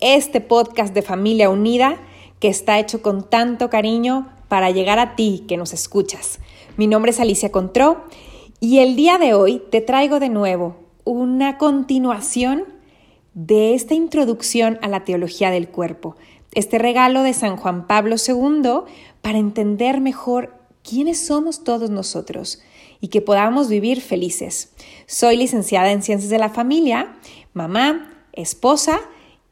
[0.00, 2.00] este podcast de Familia Unida
[2.40, 6.40] que está hecho con tanto cariño para llegar a ti que nos escuchas.
[6.76, 8.04] Mi nombre es Alicia Contró
[8.58, 12.64] y el día de hoy te traigo de nuevo una continuación
[13.34, 16.16] de esta introducción a la teología del cuerpo,
[16.54, 18.90] este regalo de San Juan Pablo II
[19.22, 22.60] para entender mejor quiénes somos todos nosotros
[23.00, 24.72] y que podamos vivir felices.
[25.06, 27.16] Soy licenciada en Ciencias de la Familia,
[27.54, 29.00] mamá, esposa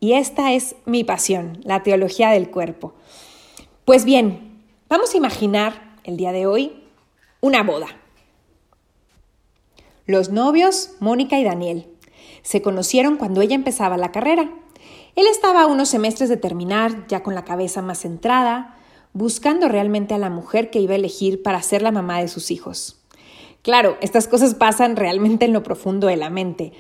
[0.01, 2.95] y esta es mi pasión, la teología del cuerpo.
[3.85, 6.85] Pues bien, vamos a imaginar el día de hoy
[7.41, 7.89] una boda.
[10.07, 11.87] Los novios, Mónica y Daniel,
[12.43, 14.51] se conocieron cuando ella empezaba la carrera.
[15.17, 18.77] Él estaba a unos semestres de terminar, ya con la cabeza más centrada,
[19.13, 22.51] buscando realmente a la mujer que iba a elegir para ser la mamá de sus
[22.51, 23.01] hijos.
[23.63, 26.73] Claro, estas cosas pasan realmente en lo profundo de la mente,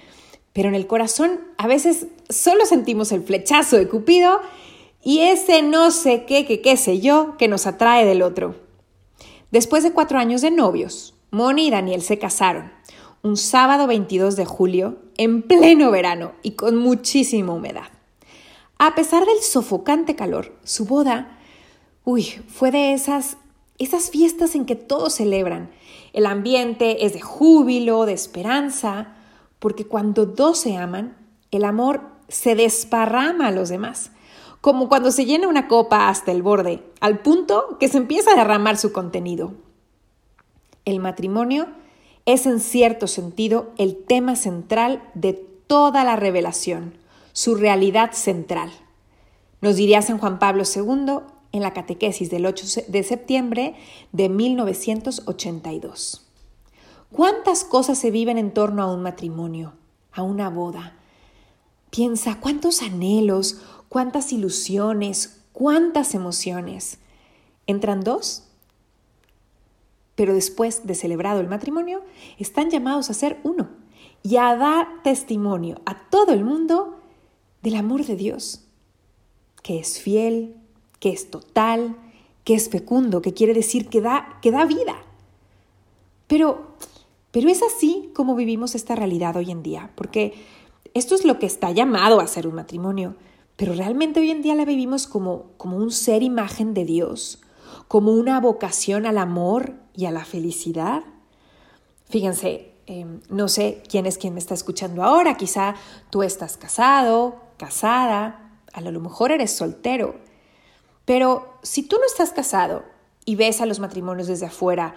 [0.53, 4.41] pero en el corazón a veces solo sentimos el flechazo de Cupido
[5.03, 8.57] y ese no sé qué, qué, qué sé yo, que nos atrae del otro.
[9.51, 12.79] Después de cuatro años de novios, Moni y Daniel se casaron
[13.23, 17.91] un sábado 22 de julio, en pleno verano y con muchísima humedad.
[18.79, 21.39] A pesar del sofocante calor, su boda,
[22.05, 23.37] uy, fue de esas,
[23.79, 25.71] esas fiestas en que todos celebran,
[26.13, 29.17] el ambiente es de júbilo, de esperanza,
[29.59, 31.17] porque cuando dos se aman,
[31.51, 34.13] el amor se desparrama a los demás,
[34.61, 38.37] como cuando se llena una copa hasta el borde, al punto que se empieza a
[38.37, 39.55] derramar su contenido.
[40.85, 41.69] El matrimonio
[42.27, 45.33] es en cierto sentido el tema central de
[45.67, 46.95] toda la revelación,
[47.33, 48.71] su realidad central.
[49.61, 51.21] Nos diría San Juan Pablo II
[51.53, 53.75] en la catequesis del 8 de septiembre
[54.13, 56.28] de 1982.
[57.13, 59.73] ¿Cuántas cosas se viven en torno a un matrimonio,
[60.13, 60.95] a una boda?
[61.91, 66.99] Piensa cuántos anhelos, cuántas ilusiones, cuántas emociones.
[67.67, 68.45] ¿Entran dos?
[70.15, 72.03] Pero después de celebrado el matrimonio,
[72.39, 73.69] están llamados a ser uno
[74.23, 77.01] y a dar testimonio a todo el mundo
[77.63, 78.65] del amor de Dios,
[79.63, 80.55] que es fiel,
[81.01, 81.97] que es total,
[82.45, 84.97] que es fecundo, que quiere decir que da, que da vida.
[86.27, 86.77] Pero,
[87.31, 90.35] pero es así como vivimos esta realidad hoy en día, porque
[90.95, 93.17] esto es lo que está llamado a ser un matrimonio,
[93.57, 97.41] pero realmente hoy en día la vivimos como, como un ser imagen de Dios,
[97.89, 101.03] como una vocación al amor y a la felicidad.
[102.09, 105.75] Fíjense, em, no sé quién es quien me está escuchando ahora, quizá
[106.11, 110.17] tú estás casado, casada, a lo mejor eres soltero,
[111.05, 112.85] pero si tú no estás casado
[113.25, 114.95] y ves a los matrimonios desde afuera,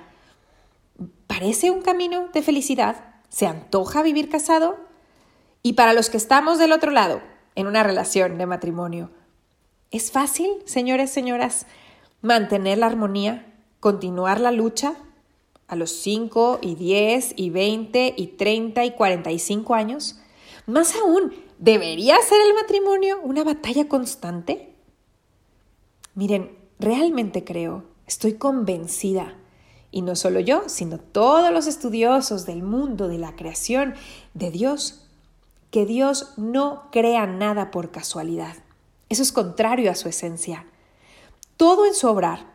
[1.28, 3.16] ¿parece un camino de felicidad?
[3.30, 4.78] ¿Se antoja vivir casado?
[5.64, 7.22] Y para los que estamos del otro lado,
[7.56, 9.12] en una relación de matrimonio,
[9.92, 11.68] ¿es fácil, señores, señoras,
[12.22, 14.96] mantener la armonía, continuar la lucha
[15.68, 20.20] a los 5 y 10 y 20 y 30 y 45 años?
[20.66, 24.76] Más aún, ¿debería ser el matrimonio una batalla constante?
[26.14, 29.36] Miren, realmente creo, estoy convencida,
[29.92, 33.94] y no solo yo, sino todos los estudiosos del mundo, de la creación,
[34.34, 35.02] de Dios,
[35.70, 38.56] que Dios no crea nada por casualidad.
[39.10, 40.66] Eso es contrario a su esencia.
[41.58, 42.46] Todo en su obrar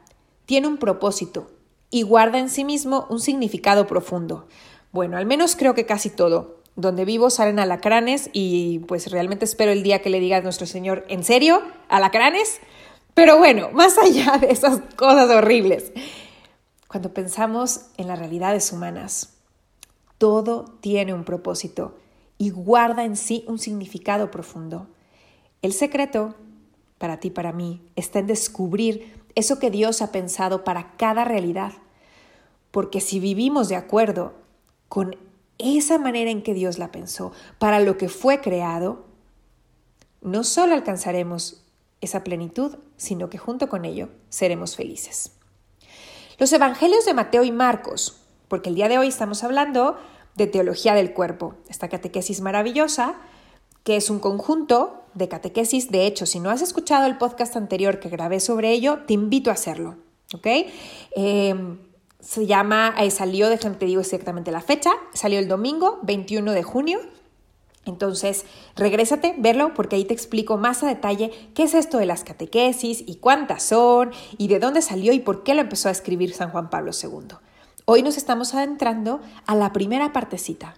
[0.47, 1.51] tiene un propósito
[1.91, 4.47] y guarda en sí mismo un significado profundo.
[4.93, 6.57] Bueno, al menos creo que casi todo.
[6.75, 10.67] Donde vivo salen alacranes y pues realmente espero el día que le diga a nuestro
[10.67, 11.63] Señor, ¿en serio?
[11.89, 12.61] ¿Alacranes?
[13.15, 15.93] Pero bueno, más allá de esas cosas horribles,
[16.89, 19.35] cuando pensamos en las realidades humanas,
[20.19, 21.99] todo tiene un propósito
[22.39, 24.87] y guarda en sí un significado profundo.
[25.63, 26.35] El secreto,
[26.99, 31.73] para ti, para mí, está en descubrir eso que Dios ha pensado para cada realidad.
[32.71, 34.35] Porque si vivimos de acuerdo
[34.89, 35.17] con
[35.59, 39.07] esa manera en que Dios la pensó, para lo que fue creado,
[40.21, 41.63] no solo alcanzaremos
[42.01, 45.36] esa plenitud, sino que junto con ello seremos felices.
[46.39, 48.19] Los evangelios de Mateo y Marcos,
[48.49, 49.97] porque el día de hoy estamos hablando
[50.35, 53.15] de teología del cuerpo, esta catequesis maravillosa,
[53.85, 55.91] que es un conjunto de catequesis.
[55.91, 59.49] De hecho, si no has escuchado el podcast anterior que grabé sobre ello, te invito
[59.49, 59.97] a hacerlo.
[60.35, 60.47] ¿Ok?
[61.13, 61.79] Em,
[62.21, 66.63] se llama, eh, salió, déjame te digo exactamente la fecha, salió el domingo 21 de
[66.63, 67.01] junio.
[67.87, 68.45] Entonces,
[68.75, 73.05] regrésate, verlo, porque ahí te explico más a detalle qué es esto de las catequesis
[73.07, 76.51] y cuántas son y de dónde salió y por qué lo empezó a escribir San
[76.51, 77.37] Juan Pablo II.
[77.85, 80.75] Hoy nos estamos adentrando a la primera partecita,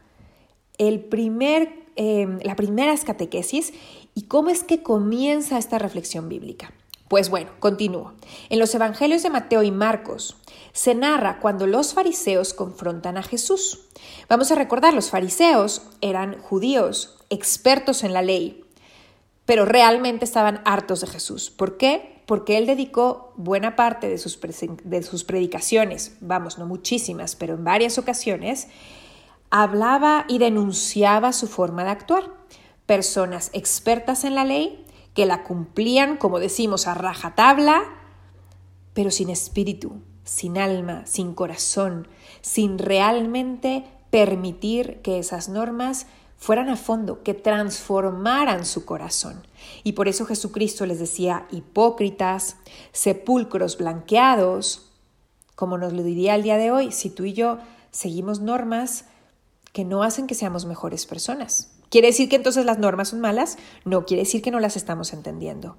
[0.77, 3.73] el primer, em, la primera catequesis
[4.15, 6.75] y cómo es que comienza esta reflexión bíblica.
[7.09, 8.13] Pues bueno, continúo.
[8.51, 10.37] En los evangelios de Mateo y Marcos
[10.79, 13.81] se narra cuando los fariseos confrontan a Jesús.
[14.29, 18.65] Vamos a recordar, los fariseos eran judíos, expertos en la ley,
[19.45, 21.51] pero realmente estaban hartos de Jesús.
[21.51, 22.23] ¿Por qué?
[22.27, 24.37] Porque él dedicó buena parte de sus,
[25.25, 28.69] predicaciones, vamos, no muchísimas, pero en varias ocasiones,
[29.51, 32.31] hablaba y denunciaba su forma de actuar.
[32.87, 37.83] Personas expertas en la ley que la cumplían, como decimos, a rajatabla,
[38.95, 42.07] pero sin espíritu, sin alma, sin corazón,
[42.43, 49.47] sin realmente permitir que esas normas fueran a fondo, que transformaran su corazón.
[49.85, 52.57] Y por eso Jesucristo les decía hipócritas,
[52.93, 54.91] sepulcros blanqueados,
[55.57, 57.59] como nos lo diría el día de hoy, si tú y yo
[57.91, 59.07] seguimos normas
[59.73, 61.73] que no hacen que seamos mejores personas.
[61.89, 63.57] ¿Quiere decir que entonces las normas son malas?
[63.87, 65.79] No, quiere decir que no las estamos entendiendo.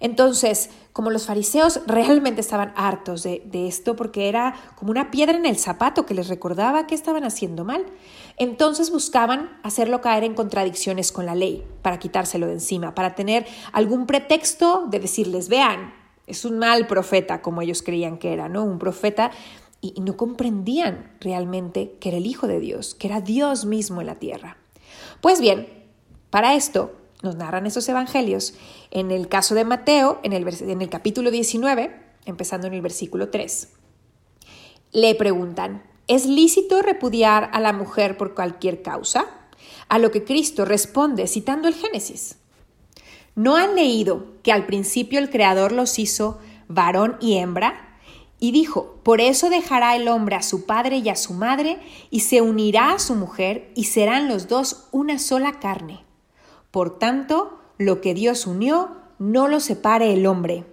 [0.00, 5.36] Entonces, como los fariseos realmente estaban hartos de, de, esto porque era como una piedra
[5.36, 7.84] en el zapato que les recordaba que estaban haciendo mal,
[8.36, 13.44] entonces buscaban hacerlo caer en contradicciones con la ley para quitárselo de encima, para tener
[13.72, 15.92] algún pretexto de decirles, vean,
[16.28, 18.62] es un mal profeta como ellos creían que era, ¿no?
[18.62, 19.32] Un profeta
[19.80, 24.06] y no comprendían realmente que era el Hijo de Dios, que era Dios mismo en
[24.06, 24.58] la tierra.
[25.20, 25.66] Pues bien,
[26.30, 26.92] para esto
[27.24, 28.54] nos narran esos evangelios.
[28.92, 31.90] En el caso de Mateo, en el, en el capítulo 19,
[32.26, 33.68] empezando en el versículo 3,
[34.92, 39.26] le preguntan, ¿es lícito repudiar a la mujer por cualquier causa?
[39.88, 42.36] A lo que Cristo responde citando el Génesis.
[43.34, 46.38] ¿No han leído que al principio el Creador los hizo
[46.68, 47.98] varón y hembra?
[48.38, 51.80] Y dijo, por eso dejará el hombre a su padre y a su madre,
[52.10, 56.04] y se unirá a su mujer, y serán los dos una sola carne.
[56.74, 60.64] Por tanto, lo que Dios unió, no lo separe el hombre.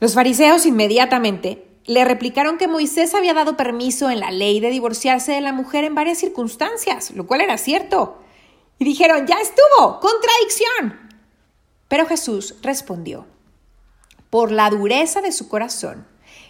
[0.00, 5.30] Los fariseos inmediatamente le replicaron que Moisés había dado permiso en la ley de divorciarse
[5.30, 8.18] de la mujer en varias circunstancias, lo cual era cierto.
[8.80, 11.08] Y dijeron, ya estuvo, contradicción.
[11.86, 13.26] Pero Jesús respondió,
[14.28, 16.04] por la dureza de su corazón,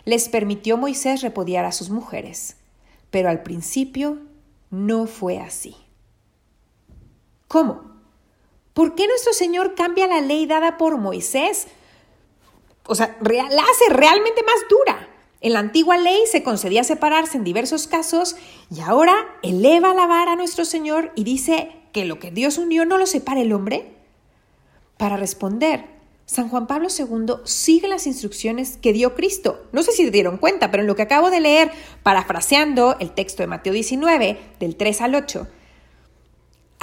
[0.07, 2.57] les permitió Moisés repudiar a sus mujeres,
[3.11, 4.17] pero al principio
[4.71, 5.77] no fue así.
[7.49, 7.94] ¿Cómo?
[8.75, 11.69] ¿Por qué nuestro Señor cambia la ley dada por Moisés?
[12.87, 15.09] O sea, la hace realmente más dura.
[15.41, 18.35] En la antigua ley se concedía separarse en diversos casos
[18.75, 22.85] y ahora eleva la vara a nuestro Señor y dice que lo que Dios unió
[22.85, 23.95] no lo separa el hombre.
[24.97, 25.85] Para responder,
[26.27, 29.67] San Juan Pablo II sigue las instrucciones que dio Cristo.
[29.73, 31.71] No sé si se dieron cuenta, pero en lo que acabo de leer,
[32.03, 35.47] parafraseando el texto de Mateo 19, del 3 al 8,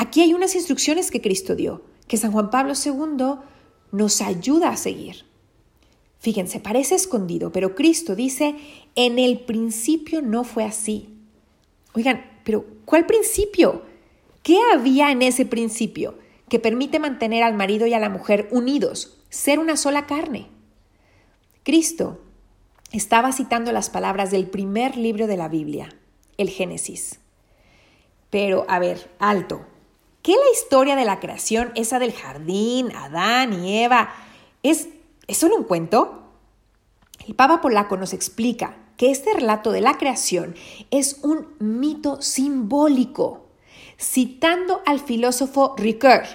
[0.01, 3.39] aquí hay unas instrucciones que Cristo dio, que San Juan Pablo II
[3.92, 5.25] nos ayuda a seguir.
[6.19, 8.56] Fíjense, parece escondido, pero Cristo dice,
[8.95, 11.09] en el principio no fue así.
[11.94, 13.83] Oigan, pero ¿cuál principio?
[14.44, 16.16] ¿Qué había en ese principio
[16.52, 20.49] que permite mantener al marido y a la mujer unidos, ser una sola carne.
[21.64, 22.19] Cristo
[22.92, 25.95] estaba citando las palabras del primer libro de la Biblia,
[26.37, 27.21] el Génesis.
[28.30, 29.66] Pero, a ver, alto.
[30.21, 34.13] ¿Qué la historia de la creación, esa del jardín, Adán y Eva,
[34.61, 34.90] es,
[35.28, 36.23] es solo un cuento?
[37.28, 40.56] El Papa Polaco nos explica que este relato de la creación
[40.92, 43.47] es un mito simbólico,
[43.99, 46.25] citando al filósofo Ricoeur,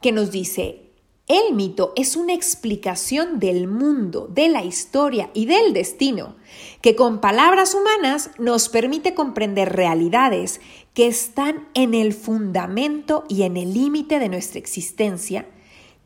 [0.00, 0.89] que nos dice,
[1.30, 6.34] el mito es una explicación del mundo, de la historia y del destino,
[6.82, 10.60] que con palabras humanas nos permite comprender realidades
[10.92, 15.46] que están en el fundamento y en el límite de nuestra existencia,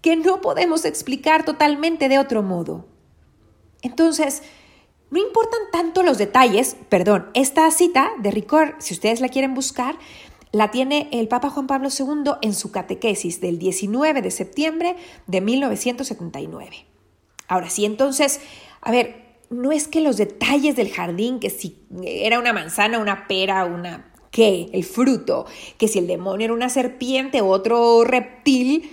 [0.03, 2.85] que no podemos explicar totalmente de otro modo.
[3.81, 4.43] Entonces,
[5.11, 9.97] no importan tanto los detalles, perdón, esta cita de Ricord, si ustedes la quieren buscar,
[10.55, 14.95] la tiene el Papa Juan Pablo II en su catequesis del 19 de septiembre
[15.27, 16.87] de 1979.
[17.49, 18.41] Ahora sí, entonces,
[18.81, 23.27] a ver, no es que los detalles del jardín, que si era una manzana, una
[23.27, 24.13] pera, una...
[24.31, 24.69] ¿Qué?
[24.73, 25.47] El fruto,
[25.77, 28.91] que si el demonio era una serpiente o otro reptil,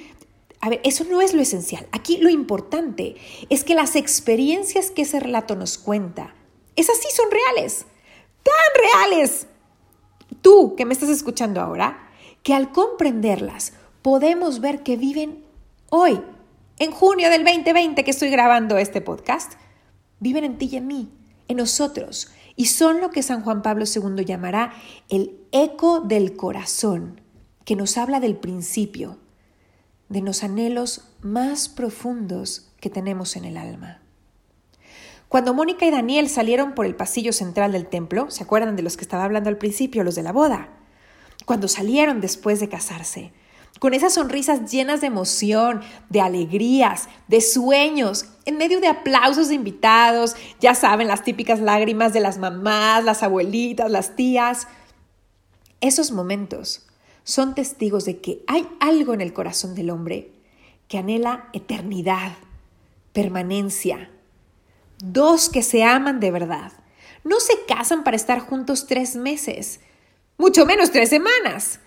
[0.61, 1.87] A ver, eso no es lo esencial.
[1.91, 3.15] Aquí lo importante
[3.49, 6.35] es que las experiencias que ese relato nos cuenta,
[6.75, 7.85] esas sí son reales,
[8.43, 9.47] tan reales.
[10.41, 12.10] Tú que me estás escuchando ahora,
[12.43, 15.43] que al comprenderlas podemos ver que viven
[15.89, 16.19] hoy,
[16.79, 19.53] en junio del 2020 que estoy grabando este podcast,
[20.19, 21.10] viven en ti y en mí,
[21.48, 24.74] en nosotros, y son lo que San Juan Pablo II llamará
[25.10, 27.21] el eco del corazón,
[27.65, 29.19] que nos habla del principio,
[30.10, 34.01] de los anhelos más profundos que tenemos en el alma.
[35.31, 38.97] Cuando Mónica y Daniel salieron por el pasillo central del templo, ¿se acuerdan de los
[38.97, 40.67] que estaba hablando al principio, los de la boda?
[41.45, 43.31] Cuando salieron después de casarse,
[43.79, 49.55] con esas sonrisas llenas de emoción, de alegrías, de sueños, en medio de aplausos de
[49.55, 54.67] invitados, ya saben, las típicas lágrimas de las mamás, las abuelitas, las tías.
[55.79, 56.88] Esos momentos
[57.23, 60.33] son testigos de que hay algo en el corazón del hombre
[60.89, 62.33] que anhela eternidad,
[63.13, 64.09] permanencia.
[65.01, 66.72] Dos que se aman de verdad.
[67.24, 69.79] No se casan para estar juntos tres meses,
[70.38, 71.79] mucho menos tres semanas.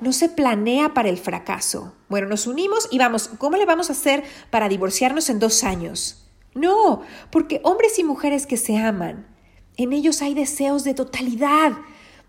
[0.00, 1.94] No se planea para el fracaso.
[2.08, 6.26] Bueno, nos unimos y vamos, ¿cómo le vamos a hacer para divorciarnos en dos años?
[6.54, 9.26] No, porque hombres y mujeres que se aman,
[9.76, 11.72] en ellos hay deseos de totalidad,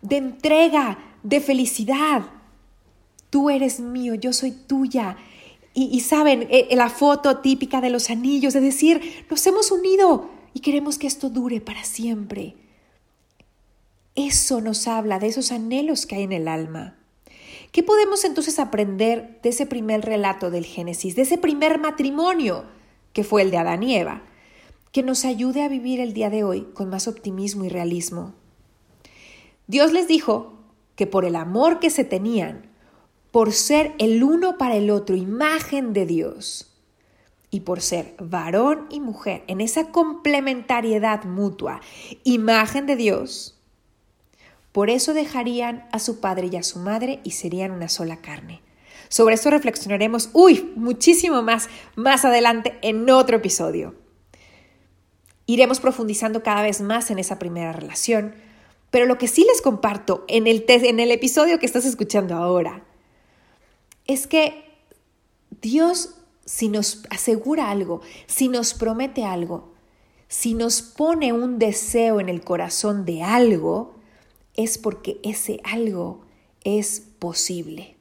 [0.01, 2.23] de entrega, de felicidad.
[3.29, 5.17] Tú eres mío, yo soy tuya.
[5.77, 10.29] Y, saben, eh, eh, la foto típica de los anillos, de decir, nos hemos unido
[10.53, 12.55] y queremos que esto dure para siempre.
[14.15, 16.95] Eso nos habla de esos anhelos que hay en el alma.
[17.73, 22.63] ¿Qué podemos entonces aprender de ese primer relato del Génesis, de ese primer matrimonio
[23.11, 24.23] que fue el de Adán y Eva,
[24.93, 28.33] que nos ayude a vivir el día de hoy con más optimismo y realismo?
[29.67, 30.53] Dios les dijo
[30.95, 32.73] que por el amor que se tenían,
[33.35, 36.73] por ser el uno para el otro, imagen de Dios,
[37.49, 41.81] y por ser varón y mujer en esa complementariedad mutua,
[42.23, 43.59] imagen de Dios,
[44.71, 48.61] por eso dejarían a su padre y a su madre y serían una sola carne.
[49.09, 53.95] Sobre esto reflexionaremos, uy, muchísimo más más adelante en otro episodio.
[55.45, 58.33] Iremos profundizando cada vez más en esa primera relación,
[58.91, 62.85] pero lo que sí les comparto en el, en el episodio que estás escuchando ahora
[64.07, 64.63] es que
[65.61, 69.73] Dios, si nos asegura algo, si nos promete algo,
[70.27, 73.95] si nos pone un deseo en el corazón de algo,
[74.55, 76.21] es porque ese algo
[76.63, 77.95] es posible.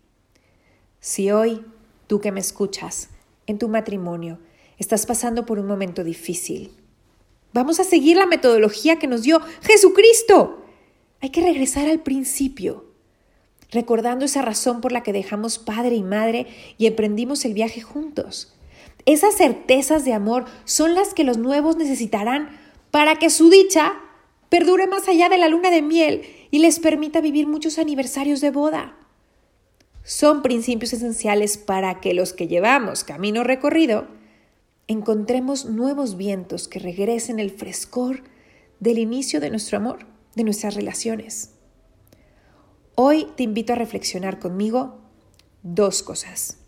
[1.00, 1.64] Si hoy,
[2.06, 3.10] tú que me escuchas,
[3.46, 4.38] en tu matrimonio,
[4.78, 6.72] estás pasando por un momento difícil,
[7.52, 10.64] vamos a seguir la metodología que nos dio Jesucristo.
[11.20, 12.86] Hay que regresar al principio,
[13.74, 16.46] recordando esa razón por la que dejamos padre y madre
[16.78, 18.54] y emprendimos el viaje juntos.
[19.04, 22.48] Esas certezas de amor son las que los nuevos necesitarán
[22.90, 23.94] para que su dicha
[24.48, 28.50] perdure más allá de la luna de miel y les permita vivir muchos aniversarios de
[28.50, 28.96] boda.
[30.04, 34.06] Son principios esenciales para que los que llevamos camino recorrido
[34.86, 38.22] encontremos nuevos vientos que regresen el frescor
[38.80, 41.53] del inicio de nuestro amor de nuestras relaciones.
[42.96, 45.00] Hoy te invito a reflexionar conmigo
[45.64, 46.58] dos cosas.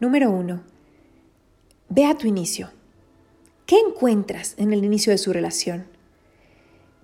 [0.00, 0.62] Número uno,
[1.90, 2.70] ve a tu inicio.
[3.66, 5.86] ¿Qué encuentras en el inicio de su relación?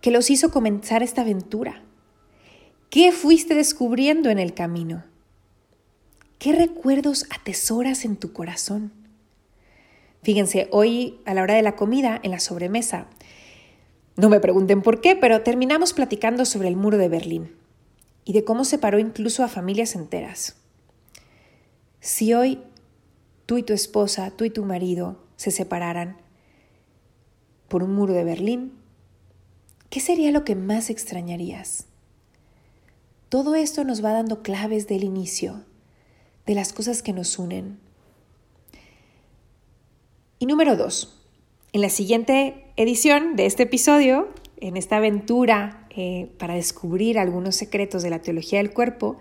[0.01, 1.83] ¿Qué los hizo comenzar esta aventura?
[2.89, 5.05] ¿Qué fuiste descubriendo en el camino?
[6.39, 8.91] ¿Qué recuerdos atesoras en tu corazón?
[10.23, 13.07] Fíjense, hoy a la hora de la comida, en la sobremesa,
[14.17, 17.53] no me pregunten por qué, pero terminamos platicando sobre el muro de Berlín
[18.25, 20.57] y de cómo separó incluso a familias enteras.
[22.01, 22.61] Si hoy
[23.47, 26.19] tú y tu esposa, tú y tu marido se separaran
[27.69, 28.73] por un muro de Berlín,
[29.91, 31.87] ¿qué sería lo que más extrañarías?
[33.29, 35.65] Todo esto nos va dando claves del inicio,
[36.47, 37.81] de las cosas que nos unen.
[40.39, 41.24] Y número dos,
[41.75, 44.29] en la siguiente edición de este episodio,
[44.59, 49.17] en esta aventura eh, para descubrir algunos secretos de la teología del cuerpo,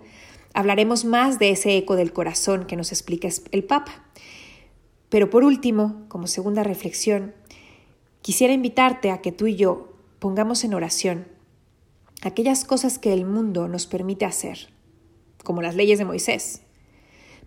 [0.54, 4.04] hablaremos más de ese eco del corazón que nos explica el Papa.
[5.08, 7.34] Pero por último, como segunda reflexión,
[8.22, 11.26] quisiera invitarte a que tú y yo pongamos en oración
[12.22, 14.68] aquellas cosas que el mundo nos permite hacer,
[15.42, 16.62] como las leyes de Moisés,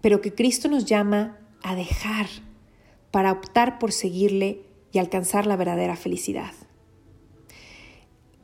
[0.01, 2.27] pero que Cristo nos llama a dejar
[3.09, 4.66] para optar por seguirle
[4.99, 6.51] alcanzar la verdadera felicidad.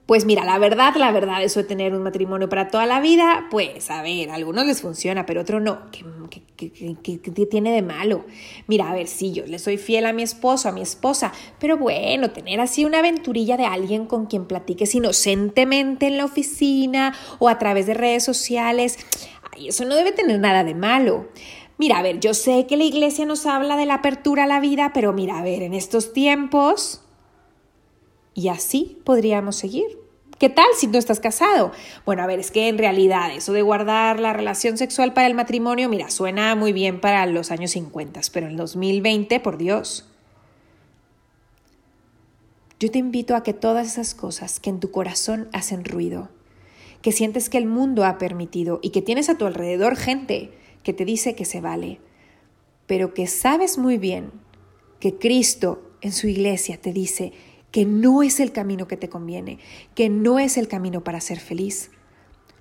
[0.06, 3.48] Pues mira, la verdad, la verdad, eso de tener un matrimonio para toda la vida,
[3.50, 5.80] pues a ver, a algunos les funciona, pero a otros no.
[6.58, 8.26] ¿Qué, tiene de malo?
[8.68, 11.78] Mira, a ver, sí, yo le soy fiel a mi esposo, a mi esposa, pero
[11.78, 17.48] bueno, tener así una aventurilla de alguien con quien platiques inocentemente en la oficina o
[17.48, 19.00] a través de redes sociales,
[19.58, 21.30] eso no debe tener nada de malo.
[21.78, 24.60] Mira, a ver, yo sé que la iglesia nos habla de la apertura a la
[24.60, 27.02] vida, pero mira, a ver, en estos tiempos
[28.34, 30.00] y así podríamos seguir.
[30.40, 31.72] ¿Qué tal si no estás casado?
[32.06, 35.36] Bueno, a ver, es que en realidad eso de guardar la relación sexual para el
[35.36, 40.10] matrimonio, mira, suena muy bien para los años 50, pero en el 2020, por Dios.
[42.80, 46.30] Yo te invito a que todas esas cosas que en tu corazón hacen ruido,
[47.02, 50.52] que sientes que el mundo ha permitido y que tienes a tu alrededor gente
[50.84, 52.00] que te dice que se vale,
[52.88, 54.32] pero que sabes muy bien
[55.00, 57.34] que Cristo en su iglesia te dice
[57.72, 59.58] que no es el camino que te conviene,
[59.96, 61.90] que no es el camino para ser feliz,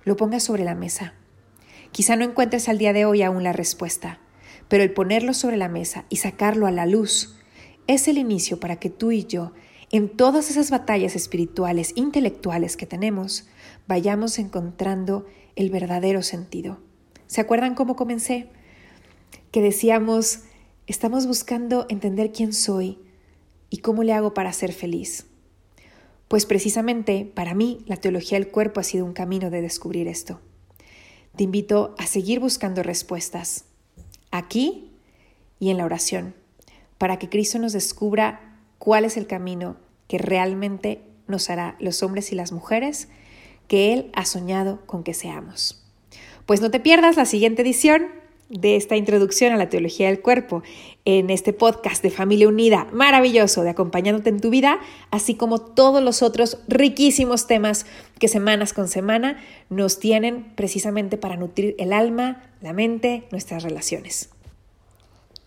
[0.03, 1.13] lo pongas sobre la mesa.
[1.91, 4.19] Quizá no encuentres al día de hoy aún la respuesta,
[4.67, 7.35] pero el ponerlo sobre la mesa y sacarlo a la luz
[7.85, 9.51] es el inicio para que tú y yo,
[9.91, 13.47] en todas esas batallas espirituales, intelectuales que tenemos,
[13.87, 16.79] vayamos encontrando el verdadero sentido.
[17.33, 18.45] ¿Se acuerdan cómo comencé?
[19.49, 20.41] Que decíamos,
[20.85, 22.99] estamos buscando entender quién soy,
[23.71, 25.25] ¿Y cómo le hago para ser feliz?
[26.27, 30.41] Pues precisamente para mí la teología del cuerpo ha sido un camino de descubrir esto.
[31.35, 33.65] Te invito a seguir buscando respuestas
[34.29, 34.91] aquí
[35.57, 36.35] y en la oración,
[36.99, 42.31] para que Cristo nos descubra cuál es el camino que realmente nos hará los hombres
[42.31, 43.07] y las mujeres
[43.67, 45.82] que Él ha soñado con que seamos.
[46.45, 48.07] Pues no te pierdas la siguiente edición
[48.49, 50.63] de esta introducción a la teología del cuerpo
[51.05, 56.03] en este podcast de Familia Unida maravilloso de acompañándote en tu vida, así como todos
[56.03, 57.85] los otros riquísimos temas
[58.19, 64.29] que semanas con semana nos tienen precisamente para nutrir el alma, la mente, nuestras relaciones.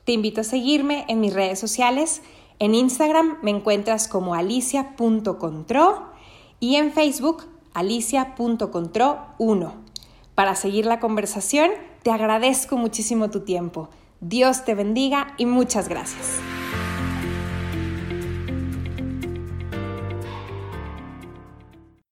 [0.05, 2.23] Te invito a seguirme en mis redes sociales.
[2.59, 6.07] En Instagram me encuentras como alicia.contro
[6.59, 9.86] y en Facebook alicia.contro1.
[10.37, 11.71] Para seguir la conversación,
[12.03, 13.89] te agradezco muchísimo tu tiempo.
[14.21, 16.39] Dios te bendiga y muchas gracias.